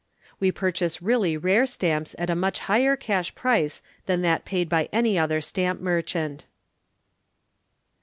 [0.39, 4.89] We purchase really Rare Stamps at a much higher Cash Price than that paid by
[4.91, 6.47] any other Stamp Merchant.